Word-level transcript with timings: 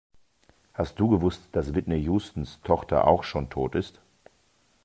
Hast 0.73 0.99
du 0.99 1.07
gewusst, 1.09 1.43
dass 1.51 1.75
Whitney 1.75 2.05
Houstons 2.09 2.59
Tochter 2.63 3.05
auch 3.05 3.23
schon 3.23 3.51
tot 3.51 3.75
ist? 3.75 4.01